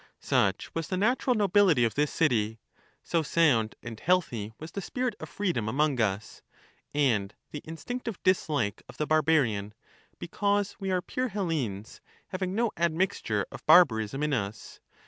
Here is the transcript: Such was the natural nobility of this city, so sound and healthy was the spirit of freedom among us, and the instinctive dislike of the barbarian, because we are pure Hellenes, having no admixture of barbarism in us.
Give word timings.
Such 0.19 0.73
was 0.73 0.87
the 0.87 0.97
natural 0.97 1.35
nobility 1.35 1.83
of 1.85 1.93
this 1.93 2.11
city, 2.11 2.57
so 3.03 3.21
sound 3.21 3.75
and 3.83 3.99
healthy 3.99 4.51
was 4.59 4.71
the 4.71 4.81
spirit 4.81 5.13
of 5.19 5.29
freedom 5.29 5.69
among 5.69 6.01
us, 6.01 6.41
and 6.91 7.35
the 7.51 7.61
instinctive 7.65 8.17
dislike 8.23 8.81
of 8.89 8.97
the 8.97 9.05
barbarian, 9.05 9.75
because 10.17 10.75
we 10.79 10.89
are 10.89 11.03
pure 11.03 11.27
Hellenes, 11.27 12.01
having 12.29 12.55
no 12.55 12.71
admixture 12.77 13.45
of 13.51 13.63
barbarism 13.67 14.23
in 14.23 14.33
us. 14.33 14.79